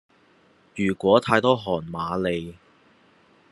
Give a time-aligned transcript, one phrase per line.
[0.75, 2.55] 如果太多韓瑪利